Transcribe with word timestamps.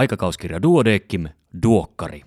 Aikakauskirja 0.00 0.62
Duodeckim, 0.62 1.28
Duokkari. 1.62 2.22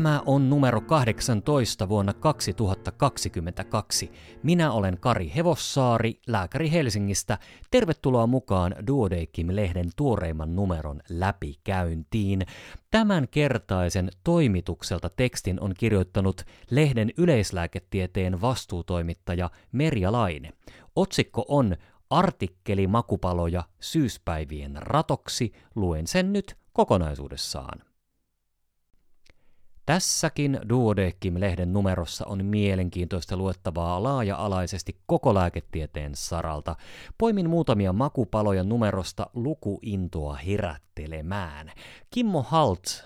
Tämä 0.00 0.22
on 0.26 0.50
numero 0.50 0.80
18 0.80 1.88
vuonna 1.88 2.12
2022. 2.12 4.12
Minä 4.42 4.72
olen 4.72 4.98
Kari 5.00 5.32
Hevossaari, 5.36 6.20
lääkäri 6.26 6.72
Helsingistä. 6.72 7.38
Tervetuloa 7.70 8.26
mukaan 8.26 8.74
Duodeckim-lehden 8.86 9.90
tuoreimman 9.96 10.56
numeron 10.56 11.00
läpikäyntiin. 11.08 12.46
Tämän 12.90 13.28
kertaisen 13.30 14.10
toimitukselta 14.24 15.10
tekstin 15.10 15.60
on 15.60 15.74
kirjoittanut 15.78 16.42
lehden 16.70 17.10
yleislääketieteen 17.16 18.40
vastuutoimittaja 18.40 19.50
Merja 19.72 20.12
Laine. 20.12 20.52
Otsikko 20.96 21.44
on 21.48 21.76
Artikkeli 22.10 22.86
makupaloja 22.86 23.64
syyspäivien 23.80 24.76
ratoksi. 24.76 25.52
Luen 25.74 26.06
sen 26.06 26.32
nyt 26.32 26.56
kokonaisuudessaan. 26.72 27.89
Tässäkin 29.86 30.60
Duodeckim-lehden 30.68 31.72
numerossa 31.72 32.26
on 32.26 32.44
mielenkiintoista 32.44 33.36
luettavaa 33.36 34.02
laaja-alaisesti 34.02 34.96
koko 35.06 35.34
lääketieteen 35.34 36.14
saralta. 36.14 36.76
Poimin 37.18 37.50
muutamia 37.50 37.92
makupaloja 37.92 38.64
numerosta 38.64 39.26
lukuintoa 39.34 40.34
herättelemään. 40.34 41.72
Kimmo 42.10 42.42
Halt 42.42 43.04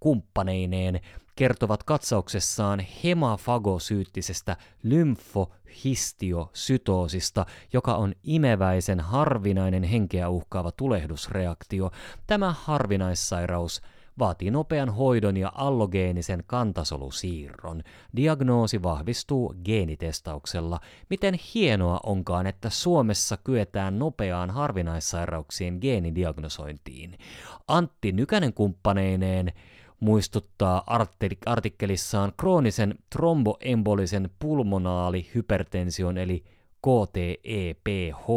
kumppaneineen 0.00 1.00
kertovat 1.36 1.82
katsauksessaan 1.82 2.86
hemafagosyyttisestä 3.04 4.56
lymfohistiosytoosista, 4.82 7.46
joka 7.72 7.94
on 7.94 8.14
imeväisen 8.22 9.00
harvinainen 9.00 9.82
henkeä 9.82 10.28
uhkaava 10.28 10.72
tulehdusreaktio. 10.72 11.90
Tämä 12.26 12.54
harvinaissairaus– 12.58 13.80
vaatii 14.18 14.50
nopean 14.50 14.88
hoidon 14.88 15.36
ja 15.36 15.52
allogeenisen 15.54 16.42
kantasolusiirron. 16.46 17.82
Diagnoosi 18.16 18.82
vahvistuu 18.82 19.54
geenitestauksella. 19.64 20.80
Miten 21.10 21.38
hienoa 21.54 22.00
onkaan, 22.06 22.46
että 22.46 22.70
Suomessa 22.70 23.36
kyetään 23.36 23.98
nopeaan 23.98 24.50
harvinaissairauksien 24.50 25.78
geenidiagnosointiin. 25.80 27.18
Antti 27.68 28.12
Nykänen 28.12 28.54
kumppaneineen 28.54 29.52
muistuttaa 30.00 30.82
artikkelissaan 31.46 32.32
kroonisen 32.36 32.94
tromboembolisen 33.10 34.30
pulmonaalihypertension 34.38 36.18
eli 36.18 36.44
KTEPH 36.82 38.28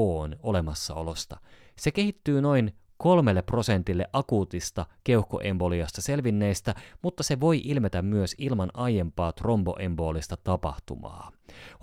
olemassaolosta. 0.44 1.38
Se 1.76 1.92
kehittyy 1.92 2.42
noin 2.42 2.74
kolmelle 3.02 3.42
prosentille 3.42 4.08
akuutista 4.14 4.86
keuhkoemboliasta 5.04 6.02
selvinneistä, 6.02 6.76
mutta 7.02 7.24
se 7.24 7.40
voi 7.40 7.62
ilmetä 7.64 8.02
myös 8.02 8.36
ilman 8.38 8.70
aiempaa 8.74 9.32
tromboembolista 9.32 10.38
tapahtumaa. 10.38 11.32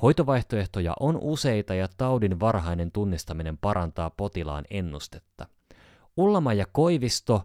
Hoitovaihtoehtoja 0.03 0.95
on 1.01 1.19
useita 1.21 1.75
ja 1.75 1.89
taudin 1.97 2.41
varhainen 2.41 2.93
tunnistaminen 2.93 3.59
parantaa 3.59 4.11
potilaan 4.11 4.65
ennustetta. 4.71 5.47
Ullama 6.17 6.55
ja 6.55 6.67
Koivisto 6.73 7.43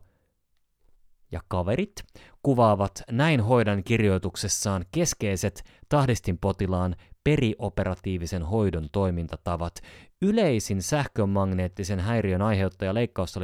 ja 1.32 1.42
kaverit 1.48 2.04
kuvaavat 2.44 3.04
näin 3.12 3.42
hoidan 3.42 3.84
kirjoituksessaan 3.84 4.86
keskeiset 4.92 5.64
tahdistinpotilaan 5.90 6.96
perioperatiivisen 7.24 8.44
hoidon 8.44 8.90
toimintatavat. 8.92 9.76
Yleisin 10.24 10.82
sähkömagneettisen 10.82 12.00
häiriön 12.00 12.42
aiheuttaja 12.42 12.94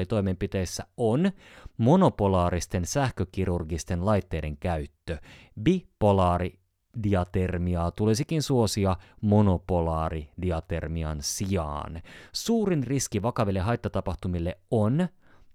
toimenpiteissä 0.05 0.85
on 0.97 1.31
monopolaaristen 1.77 2.85
sähkökirurgisten 2.85 4.05
laitteiden 4.05 4.57
käyttö. 4.57 5.17
Bipolaari 5.61 6.59
diatermiaa 7.03 7.91
tulisikin 7.91 8.43
suosia 8.43 8.95
monopolaaridiatermian 9.21 11.17
sijaan. 11.21 12.01
Suurin 12.33 12.83
riski 12.83 13.21
vakaville 13.21 13.59
haittatapahtumille 13.59 14.57
on 14.71 15.07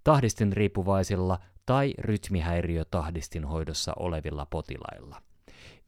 tahdistin 0.05 0.53
riippuvaisilla 0.53 1.39
tai 1.67 1.95
rytmihäiriötahdistin 1.99 3.45
hoidossa 3.45 3.93
olevilla 3.97 4.47
potilailla. 4.47 5.23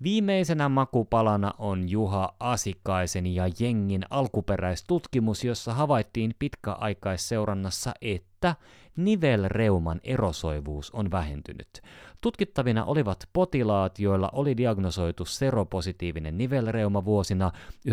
Viimeisenä 0.03 0.69
makupalana 0.69 1.55
on 1.59 1.89
Juha 1.89 2.35
Asikaisen 2.41 3.27
ja 3.27 3.45
jengin 3.61 4.03
alkuperäistutkimus, 4.11 5.45
jossa 5.45 5.75
havaittiin 5.75 6.35
pitkäaikaisseurannassa, 6.39 7.95
että 8.01 8.55
nivelreuman 8.97 10.01
erosoivuus 10.05 10.91
on 10.91 11.11
vähentynyt. 11.11 11.83
Tutkittavina 12.21 12.85
olivat 12.85 13.29
potilaat, 13.33 13.99
joilla 13.99 14.31
oli 14.33 14.57
diagnosoitu 14.57 15.25
seropositiivinen 15.25 16.39
nivelreuma 16.39 17.05
vuosina 17.05 17.53
1997-2008 17.89 17.91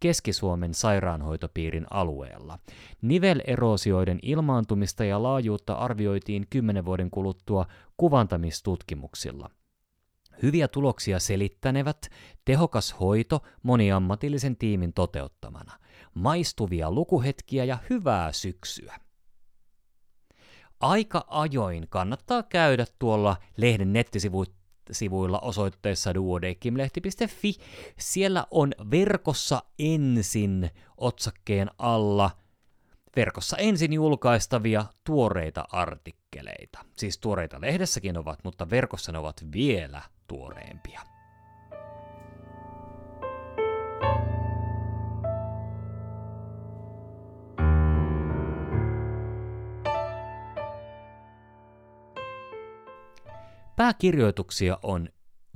Keski-Suomen 0.00 0.74
sairaanhoitopiirin 0.74 1.86
alueella. 1.90 2.58
Nivelerosioiden 3.02 4.18
ilmaantumista 4.22 5.04
ja 5.04 5.22
laajuutta 5.22 5.74
arvioitiin 5.74 6.46
10 6.50 6.84
vuoden 6.84 7.10
kuluttua 7.10 7.66
kuvantamistutkimuksilla. 7.96 9.50
Hyviä 10.42 10.68
tuloksia 10.68 11.18
selittänevät 11.18 12.08
tehokas 12.44 13.00
hoito 13.00 13.42
moniammatillisen 13.62 14.56
tiimin 14.56 14.92
toteuttamana, 14.92 15.72
maistuvia 16.14 16.90
lukuhetkiä 16.90 17.64
ja 17.64 17.78
hyvää 17.90 18.32
syksyä. 18.32 19.03
Aika 20.80 21.24
ajoin 21.28 21.86
kannattaa 21.88 22.42
käydä 22.42 22.86
tuolla 22.98 23.36
lehden 23.56 23.92
nettisivuilla 23.92 25.38
osoitteessa 25.38 26.14
duodekimlehti.fi. 26.14 27.54
Siellä 27.98 28.46
on 28.50 28.72
verkossa 28.90 29.62
ensin 29.78 30.70
otsakkeen 30.96 31.70
alla 31.78 32.30
verkossa 33.16 33.56
ensin 33.56 33.92
julkaistavia 33.92 34.84
tuoreita 35.04 35.64
artikkeleita. 35.72 36.78
Siis 36.96 37.18
tuoreita 37.18 37.60
lehdessäkin 37.60 38.18
ovat, 38.18 38.38
mutta 38.44 38.70
verkossa 38.70 39.12
ne 39.12 39.18
ovat 39.18 39.44
vielä 39.52 40.02
tuoreempia. 40.26 41.00
Pääkirjoituksia 53.76 54.78
on 54.82 55.08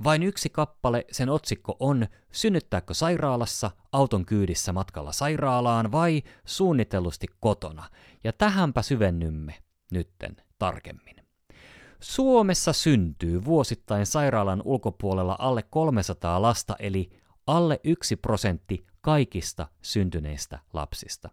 vain 0.03 0.23
yksi 0.23 0.49
kappale, 0.49 1.05
sen 1.11 1.29
otsikko 1.29 1.77
on 1.79 2.07
Synnyttääkö 2.31 2.93
sairaalassa, 2.93 3.71
auton 3.91 4.25
kyydissä 4.25 4.73
matkalla 4.73 5.11
sairaalaan 5.11 5.91
vai 5.91 6.23
suunnitellusti 6.45 7.27
kotona? 7.39 7.83
Ja 8.23 8.33
tähänpä 8.33 8.81
syvennymme 8.81 9.55
nytten 9.91 10.37
tarkemmin. 10.59 11.15
Suomessa 11.99 12.73
syntyy 12.73 13.45
vuosittain 13.45 14.05
sairaalan 14.05 14.61
ulkopuolella 14.65 15.35
alle 15.39 15.63
300 15.63 16.41
lasta 16.41 16.75
eli 16.79 17.09
alle 17.47 17.79
1 17.83 18.15
prosentti 18.15 18.85
kaikista 19.01 19.67
syntyneistä 19.81 20.59
lapsista. 20.73 21.29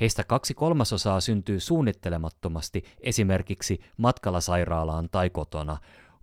Heistä 0.00 0.24
kaksi 0.24 0.54
kolmasosaa 0.54 1.20
syntyy 1.20 1.60
suunnittelemattomasti 1.60 2.84
esimerkiksi 3.00 3.80
matkalla 3.96 4.40
sairaalaan 4.40 5.08
tai 5.10 5.30
kotona, 5.30 5.76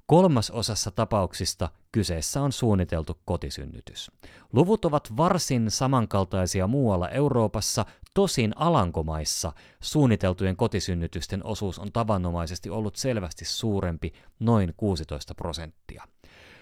Kolmasosassa 0.09 0.91
tapauksista 0.91 1.69
kyseessä 1.91 2.41
on 2.41 2.51
suunniteltu 2.51 3.19
kotisynnytys. 3.25 4.11
Luvut 4.53 4.85
ovat 4.85 5.17
varsin 5.17 5.71
samankaltaisia 5.71 6.67
muualla 6.67 7.09
Euroopassa, 7.09 7.85
tosin 8.13 8.53
Alankomaissa 8.55 9.51
suunniteltujen 9.81 10.55
kotisynnytysten 10.55 11.45
osuus 11.45 11.79
on 11.79 11.91
tavanomaisesti 11.91 12.69
ollut 12.69 12.95
selvästi 12.95 13.45
suurempi, 13.45 14.13
noin 14.39 14.73
16 14.77 15.35
prosenttia. 15.35 16.03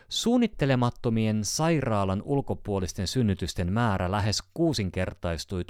Suunnittelemattomien 0.09 1.45
sairaalan 1.45 2.21
ulkopuolisten 2.25 3.07
synnytysten 3.07 3.73
määrä 3.73 4.11
lähes 4.11 4.43
kuusinkertaistui 4.53 5.65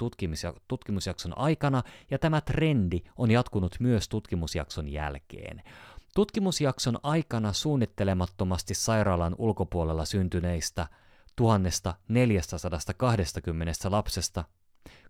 tutkimusjakson 0.68 1.38
aikana, 1.38 1.82
ja 2.10 2.18
tämä 2.18 2.40
trendi 2.40 3.00
on 3.16 3.30
jatkunut 3.30 3.76
myös 3.80 4.08
tutkimusjakson 4.08 4.88
jälkeen. 4.88 5.62
Tutkimusjakson 6.18 6.98
aikana 7.02 7.52
suunnittelemattomasti 7.52 8.74
sairaalan 8.74 9.34
ulkopuolella 9.38 10.04
syntyneistä 10.04 10.86
1420 11.36 13.72
lapsesta 13.90 14.44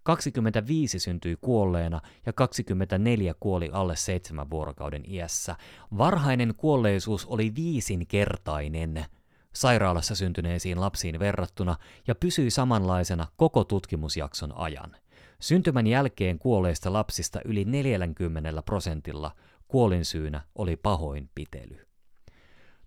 25 0.03 0.99
syntyi 0.99 1.37
kuolleena 1.41 2.01
ja 2.27 2.33
24 2.33 3.35
kuoli 3.41 3.71
alle 3.73 3.97
seitsemän 3.97 4.51
vuorokauden 4.51 5.11
iässä. 5.11 5.57
Varhainen 5.99 6.55
kuolleisuus 6.57 7.27
oli 7.27 7.55
viisinkertainen 7.55 9.05
sairaalassa 9.53 10.15
syntyneisiin 10.15 10.81
lapsiin 10.81 11.19
verrattuna 11.19 11.77
ja 12.07 12.15
pysyi 12.15 12.51
samanlaisena 12.51 13.27
koko 13.37 13.65
tutkimusjakson 13.65 14.57
ajan. 14.57 14.97
Syntymän 15.41 15.87
jälkeen 15.87 16.39
kuolleista 16.39 16.93
lapsista 16.93 17.41
yli 17.45 17.65
40 17.65 18.63
prosentilla 18.63 19.31
kuolinsyynä 19.69 20.41
oli 20.55 20.77
pahoinpitely. 20.77 21.89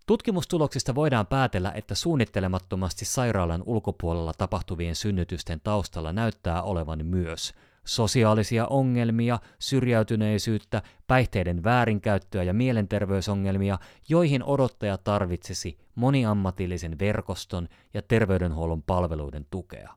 Tutkimustuloksista 0.08 0.96
voidaan 0.96 1.28
päätellä, 1.28 1.72
että 1.76 1.96
suunnittelemattomasti 1.96 3.06
sairaalan 3.06 3.64
ulkopuolella 3.66 4.34
tapahtuvien 4.38 4.96
synnytysten 4.96 5.62
taustalla 5.64 6.14
näyttää 6.14 6.64
olevan 6.64 7.06
myös 7.06 7.54
sosiaalisia 7.86 8.68
ongelmia, 8.68 9.40
syrjäytyneisyyttä, 9.60 10.82
päihteiden 11.08 11.64
väärinkäyttöä 11.64 12.44
ja 12.44 12.54
mielenterveysongelmia, 12.54 13.80
joihin 14.10 14.44
odottaja 14.44 14.98
tarvitsisi 14.98 15.78
moniammatillisen 15.96 17.00
verkoston 17.00 17.68
ja 17.94 18.02
terveydenhuollon 18.02 18.84
palveluiden 18.84 19.48
tukea. 19.52 19.96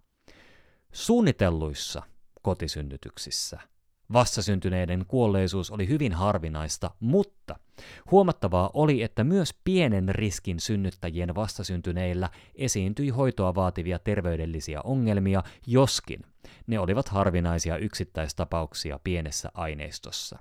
Suunnitelluissa 0.92 2.02
kotisynnytyksissä 2.42 3.60
Vastasyntyneiden 4.12 5.04
kuolleisuus 5.08 5.70
oli 5.70 5.88
hyvin 5.88 6.12
harvinaista, 6.12 6.90
mutta 7.00 7.56
huomattavaa 8.10 8.70
oli, 8.74 9.02
että 9.02 9.24
myös 9.24 9.54
pienen 9.64 10.08
riskin 10.08 10.60
synnyttäjien 10.60 11.34
vastasyntyneillä 11.34 12.30
esiintyi 12.54 13.08
hoitoa 13.08 13.54
vaativia 13.54 13.98
terveydellisiä 13.98 14.80
ongelmia, 14.84 15.42
joskin 15.66 16.20
ne 16.66 16.78
olivat 16.78 17.08
harvinaisia 17.08 17.76
yksittäistapauksia 17.76 19.00
pienessä 19.04 19.50
aineistossa. 19.54 20.38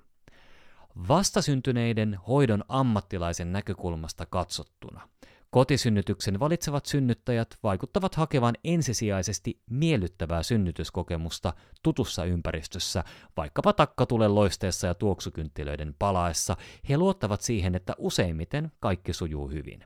Vastasyntyneiden 1.07 2.19
hoidon 2.27 2.63
ammattilaisen 2.67 3.51
näkökulmasta 3.51 4.25
katsottuna 4.25 5.09
Kotisynnytyksen 5.53 6.39
valitsevat 6.39 6.85
synnyttäjät 6.85 7.57
vaikuttavat 7.63 8.15
hakevan 8.15 8.55
ensisijaisesti 8.63 9.61
miellyttävää 9.69 10.43
synnytyskokemusta 10.43 11.53
tutussa 11.83 12.25
ympäristössä, 12.25 13.03
vaikkapa 13.37 13.73
takkatulen 13.73 14.35
loisteessa 14.35 14.87
ja 14.87 14.93
tuoksukynttilöiden 14.93 15.95
palaessa. 15.99 16.57
He 16.89 16.97
luottavat 16.97 17.41
siihen, 17.41 17.75
että 17.75 17.95
useimmiten 17.97 18.71
kaikki 18.79 19.13
sujuu 19.13 19.49
hyvin. 19.49 19.83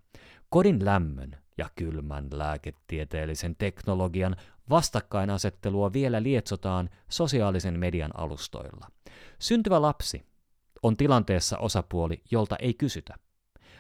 Kodin 0.50 0.86
lämmön 0.86 1.38
ja 1.58 1.70
kylmän 1.76 2.28
lääketieteellisen 2.32 3.56
teknologian 3.56 4.36
vastakkainasettelua 4.70 5.94
vielä 5.94 6.24
lietsotaan 6.24 6.90
sosiaalisen 7.10 7.80
median 7.80 8.20
alustoilla. 8.20 8.88
Syntyvä 9.40 9.82
lapsi 9.82 10.26
on 10.84 10.98
tilanteessa 10.98 11.58
osapuoli, 11.58 12.22
jolta 12.32 12.56
ei 12.56 12.74
kysytä. 12.74 13.27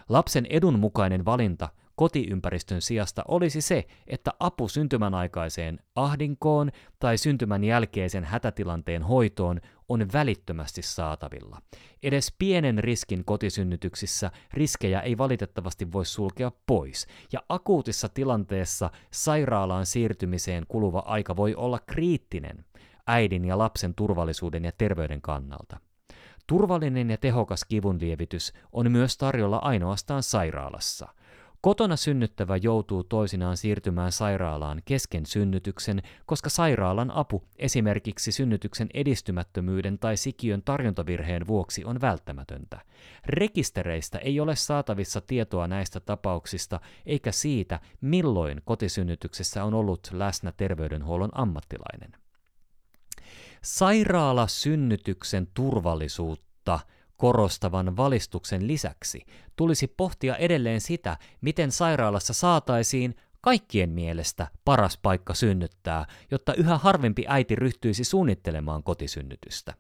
Lapsen 0.09 0.45
edun 0.49 0.79
mukainen 0.79 1.25
valinta 1.25 1.69
kotiympäristön 1.95 2.81
sijasta 2.81 3.23
olisi 3.27 3.61
se, 3.61 3.87
että 4.07 4.31
apu 4.39 4.67
syntymän 4.67 5.13
aikaiseen 5.13 5.79
ahdinkoon 5.95 6.71
tai 6.99 7.17
syntymän 7.17 7.63
jälkeisen 7.63 8.23
hätätilanteen 8.23 9.03
hoitoon 9.03 9.61
on 9.89 10.05
välittömästi 10.13 10.81
saatavilla. 10.81 11.61
Edes 12.03 12.35
pienen 12.39 12.79
riskin 12.79 13.25
kotisynnytyksissä 13.25 14.31
riskejä 14.53 15.01
ei 15.01 15.17
valitettavasti 15.17 15.91
voi 15.91 16.05
sulkea 16.05 16.51
pois, 16.67 17.07
ja 17.33 17.39
akuutissa 17.49 18.09
tilanteessa 18.09 18.89
sairaalaan 19.11 19.85
siirtymiseen 19.85 20.65
kuluva 20.67 20.99
aika 20.99 21.35
voi 21.35 21.55
olla 21.55 21.79
kriittinen 21.79 22.65
äidin 23.07 23.45
ja 23.45 23.57
lapsen 23.57 23.95
turvallisuuden 23.95 24.65
ja 24.65 24.71
terveyden 24.77 25.21
kannalta. 25.21 25.86
Turvallinen 26.47 27.09
ja 27.09 27.17
tehokas 27.17 27.65
kivunlievitys 27.65 28.53
on 28.71 28.91
myös 28.91 29.17
tarjolla 29.17 29.57
ainoastaan 29.57 30.23
sairaalassa. 30.23 31.07
Kotona 31.61 31.95
synnyttävä 31.95 32.57
joutuu 32.57 33.03
toisinaan 33.03 33.57
siirtymään 33.57 34.11
sairaalaan 34.11 34.81
kesken 34.85 35.25
synnytyksen, 35.25 36.01
koska 36.25 36.49
sairaalan 36.49 37.11
apu 37.11 37.43
esimerkiksi 37.55 38.31
synnytyksen 38.31 38.89
edistymättömyyden 38.93 39.99
tai 39.99 40.17
sikiön 40.17 40.61
tarjontavirheen 40.61 41.47
vuoksi 41.47 41.85
on 41.85 42.01
välttämätöntä. 42.01 42.81
Rekistereistä 43.25 44.17
ei 44.17 44.39
ole 44.39 44.55
saatavissa 44.55 45.21
tietoa 45.21 45.67
näistä 45.67 45.99
tapauksista 45.99 46.79
eikä 47.05 47.31
siitä, 47.31 47.79
milloin 48.01 48.61
kotisynnytyksessä 48.65 49.63
on 49.63 49.73
ollut 49.73 50.09
läsnä 50.13 50.51
terveydenhuollon 50.51 51.31
ammattilainen. 51.33 52.26
Sairaalasynnytyksen 53.67 55.47
turvallisuutta 55.53 56.79
korostavan 57.17 57.97
valistuksen 57.97 58.67
lisäksi 58.67 59.25
tulisi 59.55 59.87
pohtia 59.87 60.35
edelleen 60.35 60.81
sitä, 60.81 61.17
miten 61.41 61.71
sairaalassa 61.71 62.33
saataisiin 62.33 63.15
kaikkien 63.41 63.89
mielestä 63.89 64.47
paras 64.65 64.99
paikka 65.01 65.33
synnyttää, 65.33 66.05
jotta 66.31 66.53
yhä 66.53 66.77
harvempi 66.77 67.25
äiti 67.27 67.55
ryhtyisi 67.55 68.03
suunnittelemaan 68.03 68.83
kotisynnytystä. 68.83 69.73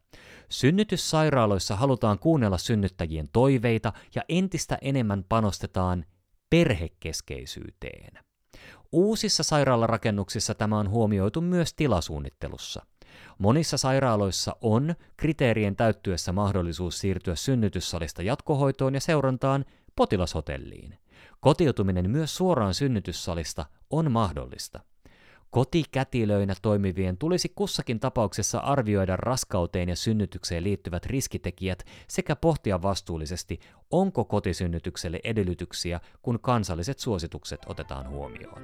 Synnytyssairaaloissa 0.49 1.75
halutaan 1.75 2.19
kuunnella 2.19 2.57
synnyttäjien 2.57 3.29
toiveita 3.33 3.93
ja 4.15 4.21
entistä 4.29 4.77
enemmän 4.81 5.25
panostetaan 5.29 6.05
perhekeskeisyyteen. 6.49 8.19
Uusissa 8.91 9.43
sairaalarakennuksissa 9.43 10.55
tämä 10.55 10.77
on 10.79 10.89
huomioitu 10.89 11.41
myös 11.41 11.73
tilasuunnittelussa– 11.73 12.85
Monissa 13.37 13.77
sairaaloissa 13.77 14.55
on 14.61 14.95
kriteerien 15.17 15.75
täyttyessä 15.75 16.31
mahdollisuus 16.31 16.99
siirtyä 16.99 17.35
synnytyssalista 17.35 18.23
jatkohoitoon 18.23 18.93
ja 18.93 19.01
seurantaan 19.01 19.65
potilashotelliin. 19.95 20.97
Kotiutuminen 21.39 22.09
myös 22.09 22.37
suoraan 22.37 22.73
synnytyssalista 22.73 23.65
on 23.89 24.11
mahdollista. 24.11 24.79
Kotikätilöinä 25.49 26.53
toimivien 26.61 27.17
tulisi 27.17 27.49
kussakin 27.55 27.99
tapauksessa 27.99 28.59
arvioida 28.59 29.17
raskauteen 29.17 29.89
ja 29.89 29.95
synnytykseen 29.95 30.63
liittyvät 30.63 31.05
riskitekijät 31.05 31.85
sekä 32.07 32.35
pohtia 32.35 32.81
vastuullisesti, 32.81 33.59
onko 33.91 34.25
kotisynnytykselle 34.25 35.19
edellytyksiä, 35.23 35.99
kun 36.21 36.39
kansalliset 36.41 36.99
suositukset 36.99 37.59
otetaan 37.65 38.09
huomioon. 38.09 38.61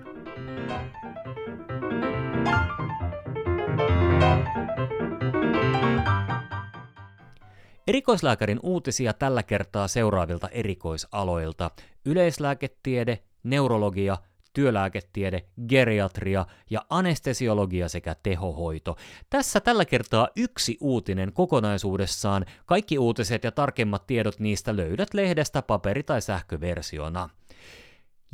Erikoislääkärin 7.88 8.60
uutisia 8.64 9.14
tällä 9.14 9.44
kertaa 9.44 9.88
seuraavilta 9.88 10.50
erikoisaloilta. 10.50 11.72
Yleislääketiede, 12.06 13.20
neurologia, 13.44 14.18
työlääketiede, 14.54 15.42
geriatria 15.70 16.46
ja 16.70 16.86
anestesiologia 16.90 17.90
sekä 17.90 18.16
tehohoito. 18.24 18.98
Tässä 19.30 19.60
tällä 19.60 19.86
kertaa 19.86 20.28
yksi 20.36 20.78
uutinen 20.82 21.34
kokonaisuudessaan. 21.34 22.46
Kaikki 22.66 23.00
uutiset 23.00 23.44
ja 23.44 23.52
tarkemmat 23.52 24.08
tiedot 24.08 24.40
niistä 24.40 24.76
löydät 24.76 25.14
lehdestä 25.14 25.62
paperi- 25.62 26.04
tai 26.04 26.22
sähköversiona. 26.22 27.30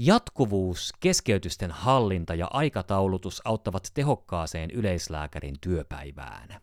Jatkuvuus, 0.02 0.94
keskeytysten 1.00 1.72
hallinta 1.72 2.36
ja 2.36 2.48
aikataulutus 2.52 3.42
auttavat 3.46 3.92
tehokkaaseen 3.94 4.72
yleislääkärin 4.72 5.56
työpäivään. 5.62 6.62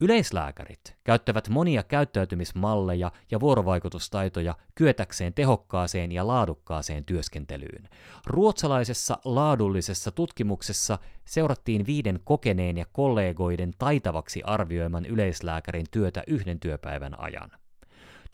Yleislääkärit 0.00 0.96
käyttävät 1.04 1.48
monia 1.48 1.82
käyttäytymismalleja 1.82 3.12
ja 3.30 3.40
vuorovaikutustaitoja 3.40 4.54
kyetäkseen 4.74 5.34
tehokkaaseen 5.34 6.12
ja 6.12 6.26
laadukkaaseen 6.26 7.04
työskentelyyn. 7.04 7.88
Ruotsalaisessa 8.26 9.18
laadullisessa 9.24 10.10
tutkimuksessa 10.10 10.98
seurattiin 11.24 11.86
viiden 11.86 12.20
kokeneen 12.24 12.78
ja 12.78 12.86
kollegoiden 12.92 13.72
taitavaksi 13.78 14.42
arvioiman 14.42 15.06
yleislääkärin 15.06 15.86
työtä 15.90 16.22
yhden 16.26 16.60
työpäivän 16.60 17.20
ajan. 17.20 17.50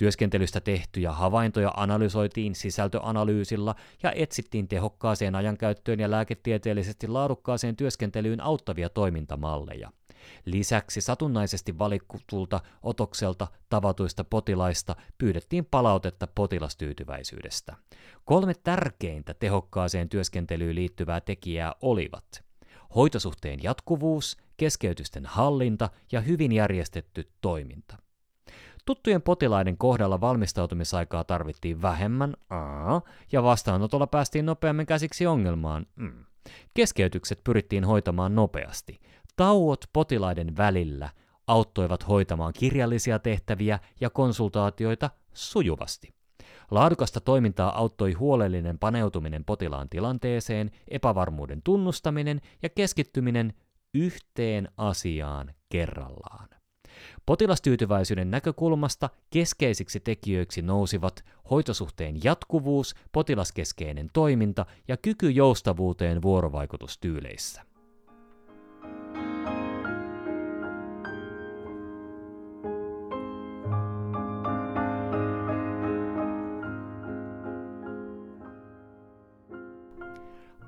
Työskentelystä 0.00 0.61
tehtyjä 0.61 1.12
havaintoja 1.12 1.73
analysoitiin 1.76 2.54
sisältöanalyysilla 2.54 3.75
ja 4.02 4.12
etsittiin 4.12 4.69
tehokkaaseen 4.69 5.35
ajankäyttöön 5.35 6.00
ja 6.00 6.11
lääketieteellisesti 6.11 7.09
laadukkaaseen 7.09 7.76
työskentelyyn 7.76 8.40
auttavia 8.40 8.88
toimintamalleja. 8.88 9.92
Lisäksi 10.45 11.00
satunnaisesti 11.00 11.78
valikutulta 11.78 12.61
otokselta 12.83 13.47
tavatuista 13.69 14.25
potilaista 14.25 14.97
pyydettiin 15.19 15.64
palautetta 15.71 16.26
potilastyytyväisyydestä. 16.35 17.76
Kolme 18.25 18.54
tärkeintä 18.54 19.35
tehokkaaseen 19.35 20.09
työskentelyyn 20.09 20.75
liittyvää 20.75 21.21
tekijää 21.21 21.75
olivat 21.83 22.45
hoitosuhteen 22.95 23.62
jatkuvuus, 23.62 24.37
keskeytysten 24.57 25.26
hallinta 25.26 25.88
ja 26.12 26.21
hyvin 26.21 26.52
järjestetty 26.52 27.30
toiminta. 27.40 28.10
Tuttujen 28.90 29.23
potilaiden 29.23 29.76
kohdalla 29.76 30.20
valmistautumisaikaa 30.20 31.25
tarvittiin 31.25 31.82
vähemmän, 31.82 32.37
aa, 32.50 33.02
ja 33.32 33.42
vastaanotolla 33.42 34.06
päästiin 34.06 34.47
nopeammin 34.47 34.87
käsiksi 34.87 35.26
ongelmaan. 35.26 35.87
Mm. 35.97 36.25
Keskeytykset 36.75 37.40
pyrittiin 37.44 37.85
hoitamaan 37.85 38.35
nopeasti. 38.35 39.00
Tauot 39.37 39.85
potilaiden 39.92 40.56
välillä 40.56 41.09
auttoivat 41.47 42.09
hoitamaan 42.09 42.52
kirjallisia 42.52 43.18
tehtäviä 43.18 43.78
ja 44.00 44.11
konsultaatioita 44.11 45.11
sujuvasti. 45.32 46.14
Laadukasta 46.70 47.20
toimintaa 47.20 47.78
auttoi 47.78 48.12
huolellinen 48.12 48.78
paneutuminen 48.78 49.44
potilaan 49.44 49.88
tilanteeseen, 49.88 50.70
epävarmuuden 50.88 51.62
tunnustaminen 51.64 52.40
ja 52.62 52.68
keskittyminen 52.68 53.54
yhteen 53.94 54.68
asiaan 54.76 55.54
kerrallaan. 55.68 56.60
Potilastyytyväisyyden 57.26 58.30
näkökulmasta 58.30 59.11
keskeisiksi 59.30 60.00
tekijöiksi 60.00 60.62
nousivat 60.62 61.25
hoitosuhteen 61.50 62.25
jatkuvuus, 62.25 62.95
potilaskeskeinen 63.12 64.11
toiminta 64.12 64.66
ja 64.88 64.97
kyky 64.97 65.30
joustavuuteen 65.30 66.23
vuorovaikutustyyleissä. 66.23 67.62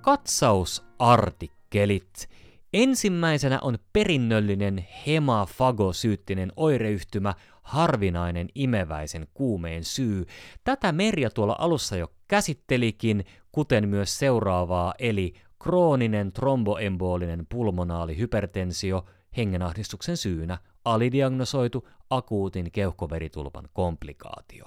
Katsausartikkelit. 0.00 2.28
Ensimmäisenä 2.72 3.58
on 3.62 3.78
perinnöllinen 3.92 4.86
hemafagosyyttinen 5.06 6.52
oireyhtymä, 6.56 7.34
harvinainen 7.62 8.48
imeväisen 8.54 9.26
kuumeen 9.34 9.84
syy. 9.84 10.26
Tätä 10.64 10.92
Merja 10.92 11.30
tuolla 11.30 11.56
alussa 11.58 11.96
jo 11.96 12.12
käsittelikin, 12.28 13.24
kuten 13.52 13.88
myös 13.88 14.18
seuraavaa, 14.18 14.94
eli 14.98 15.34
krooninen 15.62 16.32
tromboembolinen 16.32 17.46
pulmonaali 17.48 18.18
hypertensio 18.18 19.04
hengenahdistuksen 19.36 20.16
syynä, 20.16 20.58
alidiagnosoitu 20.84 21.88
akuutin 22.10 22.72
keuhkoveritulpan 22.72 23.68
komplikaatio. 23.72 24.64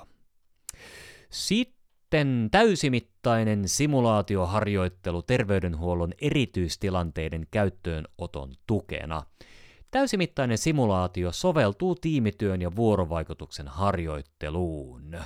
Sitten 1.29 1.84
sitten 2.05 2.47
täysimittainen 2.51 3.69
simulaatioharjoittelu 3.69 5.21
terveydenhuollon 5.21 6.13
erityistilanteiden 6.21 7.47
käyttöönoton 7.51 8.53
tukena. 8.67 9.24
Täysimittainen 9.91 10.57
simulaatio 10.57 11.31
soveltuu 11.31 11.95
tiimityön 11.95 12.62
ja 12.62 12.75
vuorovaikutuksen 12.75 13.67
harjoitteluun. 13.67 15.17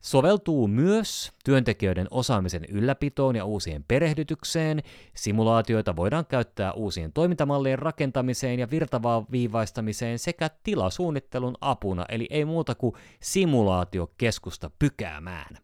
Soveltuu 0.00 0.68
myös 0.68 1.32
työntekijöiden 1.44 2.06
osaamisen 2.10 2.64
ylläpitoon 2.68 3.36
ja 3.36 3.44
uusien 3.44 3.84
perehdytykseen. 3.88 4.82
Simulaatioita 5.14 5.96
voidaan 5.96 6.26
käyttää 6.26 6.72
uusien 6.72 7.12
toimintamallien 7.12 7.78
rakentamiseen 7.78 8.58
ja 8.58 8.70
virtavaa 8.70 9.26
viivaistamiseen 9.32 10.18
sekä 10.18 10.50
tilasuunnittelun 10.62 11.54
apuna, 11.60 12.04
eli 12.08 12.26
ei 12.30 12.44
muuta 12.44 12.74
kuin 12.74 12.94
simulaatiokeskusta 13.20 14.70
pykäämään. 14.78 15.58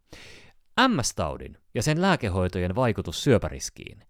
MS-taudin 0.81 1.59
ja 1.75 1.83
sen 1.83 2.03
lääkehoitojen 2.03 2.75
vaikutus 2.75 3.25
syöpäriskiin. 3.25 4.03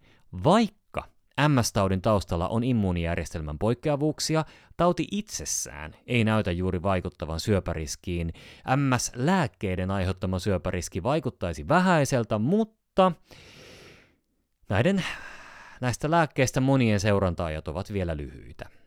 Vaikka 0.43 1.03
MS-taudin 1.47 2.01
taustalla 2.01 2.47
on 2.47 2.63
immuunijärjestelmän 2.63 3.59
poikkeavuuksia, 3.59 4.45
tauti 4.77 5.07
itsessään 5.11 5.95
ei 6.07 6.23
näytä 6.23 6.51
juuri 6.51 6.83
vaikuttavan 6.83 7.39
syöpäriskiin. 7.39 8.33
MS-lääkkeiden 8.75 9.91
aiheuttama 9.91 10.39
syöpäriski 10.39 11.03
vaikuttaisi 11.03 11.67
vähäiseltä, 11.67 12.37
mutta 12.37 13.11
näiden, 14.69 15.03
näistä 15.81 16.11
lääkkeistä 16.11 16.61
monien 16.61 16.99
seurantaajat 16.99 17.67
ovat 17.67 17.93
vielä 17.93 18.17
lyhyitä. 18.17 18.82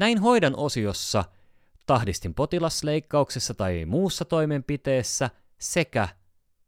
Näin 0.00 0.18
hoidan 0.18 0.56
osiossa 0.56 1.24
tahdistin 1.86 2.34
potilasleikkauksessa 2.34 3.54
tai 3.54 3.84
muussa 3.84 4.24
toimenpiteessä 4.24 5.30
sekä 5.58 6.08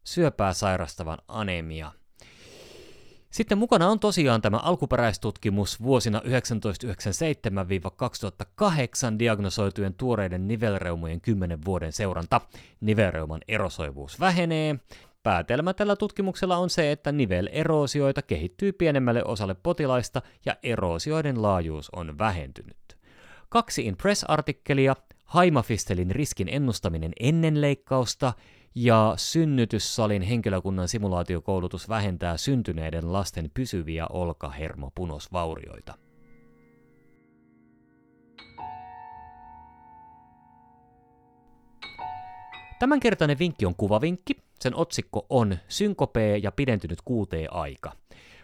syöpää 0.05 0.53
sairastavan 0.53 1.19
anemia. 1.29 1.93
Sitten 3.31 3.59
mukana 3.59 3.89
on 3.89 4.01
tosiaan 4.01 4.43
tämä 4.43 4.57
alkuperäistutkimus 4.57 5.83
vuosina 5.83 6.19
1997-2008 6.19 6.23
diagnosoitujen 9.19 9.95
tuoreiden 9.95 10.49
nivelreumojen 10.49 11.21
10 11.21 11.65
vuoden 11.65 11.93
seuranta. 11.93 12.41
Nivelreuman 12.81 13.41
erosoivuus 13.49 14.21
vähenee. 14.21 14.77
Päätelmä 15.23 15.75
tällä 15.75 15.97
tutkimuksella 15.97 16.57
on 16.57 16.71
se, 16.71 16.93
että 16.93 17.13
niveleroosioita 17.13 18.23
kehittyy 18.23 18.73
pienemmälle 18.73 19.25
osalle 19.25 19.55
potilaista 19.55 20.23
ja 20.47 20.57
eroosioiden 20.63 21.43
laajuus 21.43 21.91
on 21.91 22.19
vähentynyt 22.19 23.02
kaksi 23.53 23.87
Impress-artikkelia, 23.87 24.97
haimafistelin 25.25 26.11
riskin 26.11 26.49
ennustaminen 26.49 27.13
ennen 27.21 27.61
leikkausta 27.61 28.33
ja 28.75 29.15
synnytyssalin 29.17 30.23
henkilökunnan 30.23 30.89
simulaatiokoulutus 30.89 31.89
vähentää 31.89 32.37
syntyneiden 32.37 33.13
lasten 33.13 33.51
pysyviä 33.55 34.07
olkahermopunosvaurioita. 34.07 35.95
Tämänkertainen 42.79 43.39
vinkki 43.39 43.67
on 43.67 43.75
kuvavinkki. 43.75 44.37
Sen 44.61 44.77
otsikko 44.77 45.27
on 45.31 45.57
Synkopee 45.69 46.39
ja 46.39 46.53
pidentynyt 46.53 46.99
kuuteen 47.05 47.53
aika. 47.53 47.93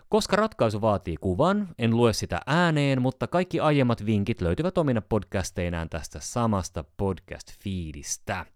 Koska 0.08 0.36
ratkaisu 0.36 0.80
vaatii 0.80 1.16
kuvan, 1.16 1.68
en 1.78 1.96
lue 1.96 2.12
sitä 2.12 2.40
ääneen, 2.46 3.02
mutta 3.02 3.26
kaikki 3.26 3.60
aiemmat 3.60 4.06
vinkit 4.06 4.40
löytyvät 4.40 4.78
omina 4.78 5.02
podcasteinaan 5.02 5.88
tästä 5.88 6.18
samasta 6.20 6.84
podcast-fiidistä. 6.96 8.46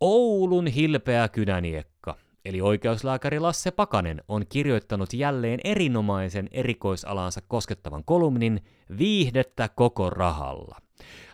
Oulun 0.00 0.66
hilpeä 0.66 1.28
kynäniekka, 1.28 2.16
eli 2.44 2.60
oikeuslääkäri 2.60 3.40
Lasse 3.40 3.70
Pakanen, 3.70 4.22
on 4.28 4.46
kirjoittanut 4.48 5.12
jälleen 5.12 5.60
erinomaisen 5.64 6.48
erikoisalansa 6.50 7.40
koskettavan 7.48 8.04
kolumnin 8.04 8.64
Viihdettä 8.98 9.68
koko 9.68 10.10
rahalla. 10.10 10.78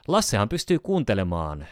Lassehan 0.08 0.48
pystyy 0.48 0.78
kuuntelemaan 0.78 1.66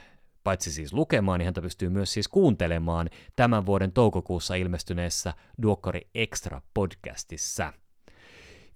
paitsi 0.47 0.73
siis 0.73 0.93
lukemaan, 0.93 1.39
niin 1.39 1.45
häntä 1.45 1.63
pystyy 1.63 1.89
myös 1.89 2.13
siis 2.13 2.29
kuuntelemaan 2.29 3.11
tämän 3.37 3.67
vuoden 3.67 3.93
toukokuussa 3.93 4.55
ilmestyneessä 4.55 5.35
Duokkari 5.63 6.01
Extra 6.15 6.63
podcastissa. 6.75 7.73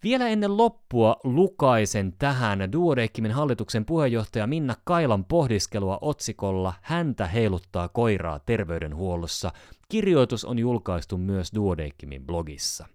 Vielä 0.02 0.28
ennen 0.28 0.56
loppua 0.56 1.16
lukaisen 1.24 2.12
tähän 2.18 2.72
Duodeckimin 2.72 3.32
hallituksen 3.32 3.84
puheenjohtaja 3.84 4.46
Minna 4.46 4.74
Kailan 4.84 5.24
pohdiskelua 5.24 5.98
otsikolla 6.00 6.74
Häntä 6.82 7.26
heiluttaa 7.26 7.88
koiraa 7.88 8.38
terveydenhuollossa. 8.38 9.52
Kirjoitus 9.88 10.44
on 10.44 10.58
julkaistu 10.58 11.18
myös 11.18 11.52
Duodeckimin 11.54 12.26
blogissa. 12.26 12.86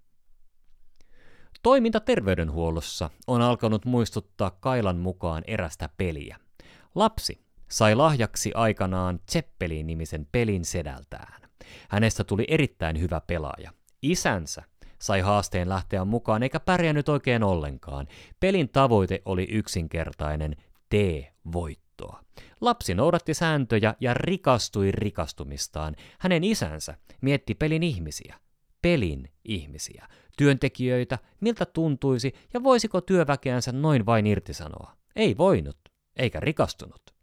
Toiminta 1.63 2.00
terveydenhuollossa 2.00 3.10
on 3.27 3.41
alkanut 3.41 3.86
muistuttaa 3.86 4.51
Kailan 4.51 4.98
mukaan 4.98 5.44
erästä 5.48 5.89
peliä. 5.98 6.38
Lapsi, 6.96 7.45
sai 7.72 7.95
lahjaksi 7.95 8.51
aikanaan 8.53 9.19
Zeppelin-nimisen 9.31 10.27
pelin 10.31 10.65
sedältään. 10.65 11.41
Hänestä 11.89 12.24
tuli 12.24 12.45
erittäin 12.48 13.00
hyvä 13.00 13.22
pelaaja. 13.22 13.72
Isänsä 14.01 14.63
sai 15.01 15.22
haasteen 15.22 15.69
lähteä 15.69 16.05
mukaan 16.05 16.43
eikä 16.43 16.60
pärjännyt 16.60 17.10
oikein 17.10 17.43
ollenkaan. 17.43 18.07
Pelin 18.39 18.69
tavoite 18.69 19.22
oli 19.25 19.48
yksinkertainen, 19.51 20.55
tee 20.89 21.34
voittoa. 21.53 22.22
Lapsi 22.62 22.95
noudatti 22.95 23.34
sääntöjä 23.34 23.95
ja 24.00 24.13
rikastui 24.13 24.91
rikastumistaan. 24.91 25.95
Hänen 26.19 26.43
isänsä 26.43 26.98
mietti 27.22 27.55
pelin 27.55 27.84
ihmisiä. 27.84 28.36
Pelin 28.81 29.29
ihmisiä. 29.45 30.07
Työntekijöitä, 30.38 31.19
miltä 31.41 31.65
tuntuisi 31.65 32.34
ja 32.53 32.63
voisiko 32.63 33.01
työväkeänsä 33.01 33.72
noin 33.72 34.05
vain 34.05 34.27
irtisanoa. 34.27 34.95
Ei 35.15 35.38
voinut, 35.38 35.77
eikä 36.15 36.39
rikastunut. 36.39 37.14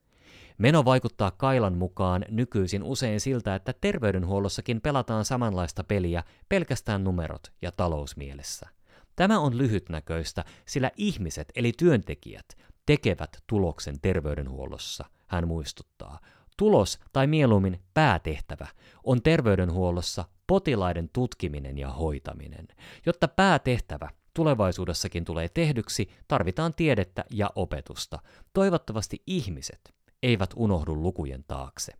Meno 0.58 0.84
vaikuttaa 0.84 1.30
Kailan 1.30 1.78
mukaan 1.78 2.24
nykyisin 2.28 2.82
usein 2.82 3.20
siltä, 3.20 3.54
että 3.54 3.72
terveydenhuollossakin 3.80 4.80
pelataan 4.80 5.24
samanlaista 5.24 5.84
peliä 5.84 6.22
pelkästään 6.48 7.04
numerot 7.04 7.52
ja 7.62 7.72
talousmielessä. 7.72 8.68
Tämä 9.16 9.38
on 9.38 9.58
lyhytnäköistä, 9.58 10.44
sillä 10.66 10.90
ihmiset 10.96 11.52
eli 11.56 11.72
työntekijät 11.78 12.56
tekevät 12.86 13.42
tuloksen 13.46 14.00
terveydenhuollossa, 14.02 15.04
hän 15.26 15.48
muistuttaa. 15.48 16.18
Tulos, 16.56 16.98
tai 17.12 17.26
mieluummin 17.26 17.80
päätehtävä, 17.94 18.66
on 19.04 19.22
terveydenhuollossa 19.22 20.24
potilaiden 20.46 21.10
tutkiminen 21.12 21.78
ja 21.78 21.90
hoitaminen. 21.90 22.68
Jotta 23.06 23.28
päätehtävä 23.28 24.08
tulevaisuudessakin 24.34 25.24
tulee 25.24 25.48
tehdyksi, 25.48 26.10
tarvitaan 26.28 26.74
tiedettä 26.74 27.24
ja 27.30 27.50
opetusta. 27.54 28.18
Toivottavasti 28.52 29.22
ihmiset 29.26 30.01
eivät 30.22 30.50
unohdu 30.56 30.96
lukujen 30.96 31.44
taakse. 31.46 31.92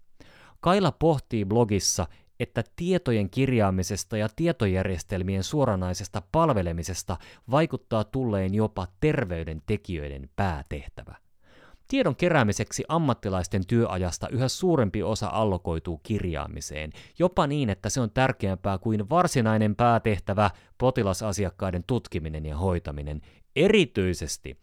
Kaila 0.61 0.93
pohtii 0.93 1.45
blogissa, 1.45 2.07
että 2.41 2.65
tietojen 2.77 3.31
kirjaamisesta 3.31 4.17
ja 4.17 4.29
tietojärjestelmien 4.37 5.45
suoranaisesta 5.45 6.23
palvelemisesta 6.33 7.17
vaikuttaa 7.51 8.05
tulleen 8.05 8.55
jopa 8.55 8.87
terveydentekijöiden 9.01 10.31
päätehtävä. 10.37 11.15
Tiedon 11.89 12.17
keräämiseksi 12.17 12.85
ammattilaisten 12.89 13.67
työajasta 13.67 14.29
yhä 14.29 14.49
suurempi 14.49 15.03
osa 15.03 15.27
allokoituu 15.27 16.01
kirjaamiseen, 16.03 16.93
jopa 17.19 17.47
niin, 17.47 17.71
että 17.71 17.89
se 17.89 18.01
on 18.01 18.11
tärkeämpää 18.11 18.79
kuin 18.79 19.11
varsinainen 19.11 19.77
päätehtävä, 19.77 20.51
potilasasiakkaiden 20.79 21.85
tutkiminen 21.87 22.47
ja 22.47 22.57
hoitaminen, 22.57 23.21
erityisesti. 23.57 24.57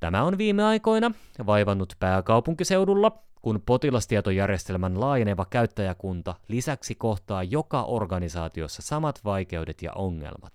Tämä 0.00 0.22
on 0.22 0.38
viime 0.38 0.64
aikoina 0.64 1.10
vaivannut 1.46 1.96
pääkaupunkiseudulla, 1.98 3.18
kun 3.42 3.62
potilastietojärjestelmän 3.66 5.00
laajeneva 5.00 5.44
käyttäjäkunta 5.44 6.34
lisäksi 6.48 6.94
kohtaa 6.94 7.42
joka 7.42 7.82
organisaatiossa 7.82 8.82
samat 8.82 9.20
vaikeudet 9.24 9.82
ja 9.82 9.92
ongelmat. 9.92 10.52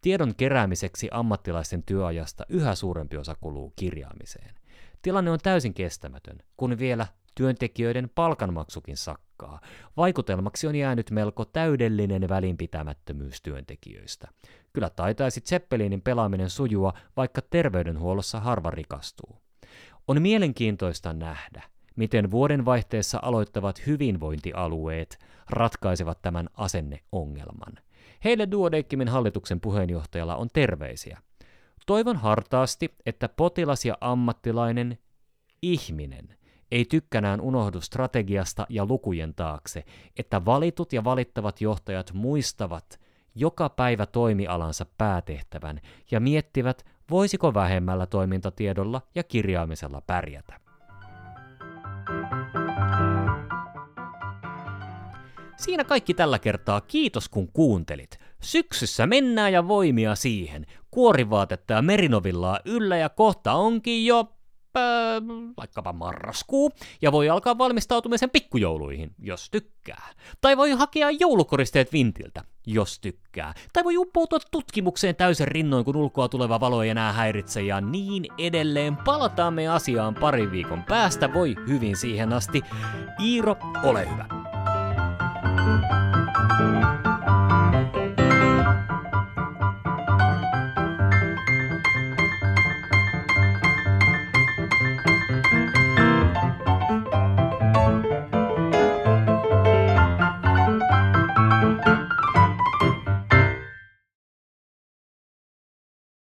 Tiedon 0.00 0.34
keräämiseksi 0.34 1.08
ammattilaisten 1.12 1.82
työajasta 1.82 2.44
yhä 2.48 2.74
suurempi 2.74 3.16
osa 3.16 3.36
kuluu 3.40 3.72
kirjaamiseen. 3.76 4.54
Tilanne 5.02 5.30
on 5.30 5.38
täysin 5.42 5.74
kestämätön, 5.74 6.38
kun 6.56 6.78
vielä 6.78 7.06
työntekijöiden 7.38 8.10
palkanmaksukin 8.14 8.96
sakkaa. 8.96 9.60
Vaikutelmaksi 9.96 10.66
on 10.66 10.76
jäänyt 10.76 11.10
melko 11.10 11.44
täydellinen 11.44 12.28
välinpitämättömyys 12.28 13.42
työntekijöistä. 13.42 14.28
Kyllä 14.72 14.90
taitaisi 14.90 15.40
Zeppelinin 15.40 16.02
pelaaminen 16.02 16.50
sujua, 16.50 16.92
vaikka 17.16 17.42
terveydenhuollossa 17.42 18.40
harva 18.40 18.70
rikastuu. 18.70 19.38
On 20.08 20.22
mielenkiintoista 20.22 21.12
nähdä, 21.12 21.62
miten 21.96 22.30
vuodenvaihteessa 22.30 23.18
aloittavat 23.22 23.86
hyvinvointialueet 23.86 25.18
ratkaisevat 25.50 26.22
tämän 26.22 26.48
asenneongelman. 26.54 27.72
Heille 28.24 28.48
Duodeckimin 28.50 29.08
hallituksen 29.08 29.60
puheenjohtajalla 29.60 30.36
on 30.36 30.48
terveisiä. 30.52 31.18
Toivon 31.86 32.16
hartaasti, 32.16 32.94
että 33.06 33.28
potilas 33.28 33.84
ja 33.84 33.98
ammattilainen 34.00 34.98
ihminen 35.62 36.38
ei 36.70 36.84
tykkänään 36.84 37.40
unohdu 37.40 37.80
strategiasta 37.80 38.66
ja 38.68 38.86
lukujen 38.86 39.34
taakse, 39.34 39.84
että 40.18 40.44
valitut 40.44 40.92
ja 40.92 41.04
valittavat 41.04 41.60
johtajat 41.60 42.12
muistavat 42.12 43.00
joka 43.34 43.68
päivä 43.68 44.06
toimialansa 44.06 44.86
päätehtävän 44.98 45.80
ja 46.10 46.20
miettivät, 46.20 46.84
voisiko 47.10 47.54
vähemmällä 47.54 48.06
toimintatiedolla 48.06 49.02
ja 49.14 49.22
kirjaamisella 49.22 50.02
pärjätä. 50.06 50.60
Siinä 55.56 55.84
kaikki 55.84 56.14
tällä 56.14 56.38
kertaa. 56.38 56.80
Kiitos 56.80 57.28
kun 57.28 57.52
kuuntelit. 57.52 58.18
Syksyssä 58.42 59.06
mennään 59.06 59.52
ja 59.52 59.68
voimia 59.68 60.14
siihen. 60.14 60.66
Kuorivaatetta 60.90 61.72
ja 61.72 61.82
merinovillaa 61.82 62.60
yllä 62.64 62.96
ja 62.96 63.08
kohta 63.08 63.52
onkin 63.52 64.06
jo 64.06 64.37
äh, 64.76 64.82
vaikkapa 65.56 65.92
marraskuu, 65.92 66.70
ja 67.02 67.12
voi 67.12 67.30
alkaa 67.30 67.58
valmistautumisen 67.58 68.30
pikkujouluihin, 68.30 69.10
jos 69.18 69.50
tykkää. 69.50 70.08
Tai 70.40 70.56
voi 70.56 70.70
hakea 70.70 71.10
joulukoristeet 71.10 71.92
Vintiltä, 71.92 72.44
jos 72.66 73.00
tykkää. 73.00 73.54
Tai 73.72 73.84
voi 73.84 73.96
uppoutua 73.96 74.38
tutkimukseen 74.50 75.16
täysin 75.16 75.48
rinnoin, 75.48 75.84
kun 75.84 75.96
ulkoa 75.96 76.28
tuleva 76.28 76.60
valo 76.60 76.82
ei 76.82 76.90
enää 76.90 77.12
häiritse, 77.12 77.62
ja 77.62 77.80
niin 77.80 78.26
edelleen. 78.38 78.96
Palataan 78.96 79.54
me 79.54 79.68
asiaan 79.68 80.14
parin 80.14 80.50
viikon 80.50 80.82
päästä, 80.82 81.34
voi 81.34 81.54
hyvin 81.68 81.96
siihen 81.96 82.32
asti. 82.32 82.62
Iiro, 83.24 83.56
ole 83.84 84.10
hyvä. 84.10 84.37